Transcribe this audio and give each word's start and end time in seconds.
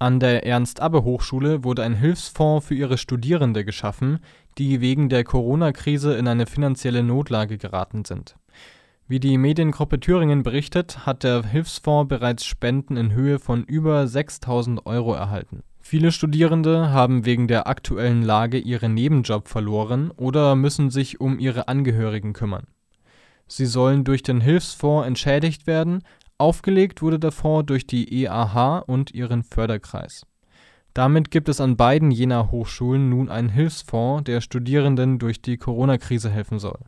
An 0.00 0.18
der 0.18 0.46
Ernst-Abbe-Hochschule 0.46 1.62
wurde 1.62 1.82
ein 1.82 1.92
Hilfsfonds 1.92 2.66
für 2.66 2.74
ihre 2.74 2.96
Studierende 2.96 3.66
geschaffen, 3.66 4.20
die 4.56 4.80
wegen 4.80 5.10
der 5.10 5.24
Corona-Krise 5.24 6.14
in 6.14 6.26
eine 6.26 6.46
finanzielle 6.46 7.02
Notlage 7.02 7.58
geraten 7.58 8.06
sind. 8.06 8.34
Wie 9.08 9.20
die 9.20 9.36
Mediengruppe 9.36 10.00
Thüringen 10.00 10.42
berichtet, 10.42 11.04
hat 11.04 11.22
der 11.22 11.44
Hilfsfonds 11.44 12.08
bereits 12.08 12.46
Spenden 12.46 12.96
in 12.96 13.12
Höhe 13.12 13.38
von 13.38 13.62
über 13.64 14.04
6.000 14.04 14.86
Euro 14.86 15.12
erhalten. 15.12 15.64
Viele 15.82 16.12
Studierende 16.12 16.90
haben 16.92 17.26
wegen 17.26 17.46
der 17.46 17.66
aktuellen 17.66 18.22
Lage 18.22 18.56
ihren 18.56 18.94
Nebenjob 18.94 19.48
verloren 19.48 20.12
oder 20.12 20.56
müssen 20.56 20.88
sich 20.88 21.20
um 21.20 21.38
ihre 21.38 21.68
Angehörigen 21.68 22.32
kümmern. 22.32 22.68
Sie 23.48 23.66
sollen 23.66 24.04
durch 24.04 24.22
den 24.22 24.40
Hilfsfonds 24.40 25.06
entschädigt 25.06 25.66
werden 25.66 26.04
Aufgelegt 26.40 27.02
wurde 27.02 27.18
der 27.18 27.32
Fonds 27.32 27.66
durch 27.66 27.86
die 27.86 28.24
EAH 28.24 28.78
und 28.86 29.12
ihren 29.12 29.42
Förderkreis. 29.42 30.24
Damit 30.94 31.30
gibt 31.30 31.50
es 31.50 31.60
an 31.60 31.76
beiden 31.76 32.10
Jenaer 32.10 32.50
Hochschulen 32.50 33.10
nun 33.10 33.28
einen 33.28 33.50
Hilfsfonds, 33.50 34.24
der 34.24 34.40
Studierenden 34.40 35.18
durch 35.18 35.42
die 35.42 35.58
Corona-Krise 35.58 36.30
helfen 36.30 36.58
soll 36.58 36.78